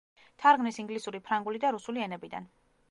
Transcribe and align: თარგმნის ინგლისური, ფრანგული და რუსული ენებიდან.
თარგმნის 0.43 0.79
ინგლისური, 0.85 1.21
ფრანგული 1.29 1.63
და 1.67 1.75
რუსული 1.77 2.05
ენებიდან. 2.09 2.51